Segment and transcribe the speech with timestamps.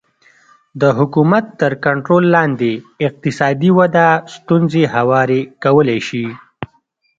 [0.81, 2.71] د حکومت تر کنټرول لاندې
[3.07, 6.25] اقتصادي وده ستونزې هوارې کولی شي